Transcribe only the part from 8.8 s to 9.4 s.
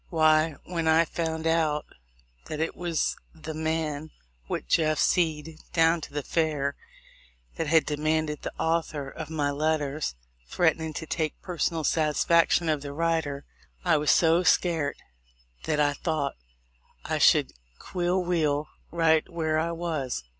OF LINCOLN. 241 author of